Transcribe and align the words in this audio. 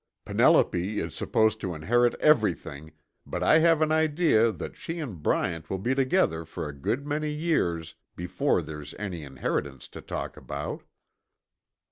Penelope 0.25 0.99
is 0.99 1.13
supposed 1.13 1.61
to 1.61 1.75
inherit 1.75 2.15
everything, 2.19 2.93
but 3.23 3.43
I 3.43 3.59
have 3.59 3.83
an 3.83 3.91
idea 3.91 4.51
that 4.51 4.75
she 4.75 4.97
and 4.97 5.21
Bryant 5.21 5.69
will 5.69 5.77
be 5.77 5.93
together 5.93 6.43
for 6.43 6.67
a 6.67 6.73
good 6.73 7.05
many 7.05 7.29
years 7.29 7.93
before 8.15 8.63
there's 8.63 8.95
any 8.95 9.21
inheritance 9.21 9.87
to 9.89 10.01
talk 10.01 10.37
about." 10.37 10.81